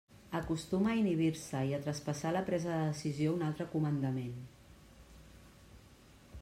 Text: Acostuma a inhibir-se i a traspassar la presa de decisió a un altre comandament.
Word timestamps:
Acostuma 0.37 0.89
a 0.91 0.95
inhibir-se 1.01 1.59
i 1.71 1.75
a 1.77 1.81
traspassar 1.87 2.31
la 2.37 2.41
presa 2.47 2.71
de 2.77 2.89
decisió 2.95 3.33
a 3.33 3.39
un 3.41 3.45
altre 3.49 3.69
comandament. 3.75 4.35